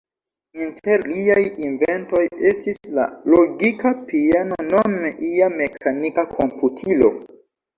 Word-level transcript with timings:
Inter 0.61 1.03
liaj 1.09 1.41
inventoj 1.65 2.21
estis 2.53 2.81
la 2.99 3.05
logika 3.33 3.93
piano, 4.09 4.59
nome 4.73 5.15
ia 5.31 5.51
mekanika 5.63 6.25
komputilo. 6.35 7.13